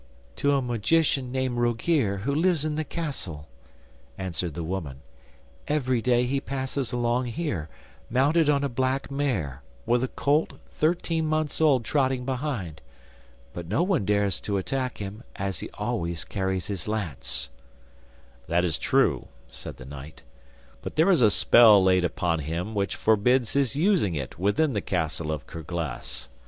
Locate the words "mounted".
8.09-8.49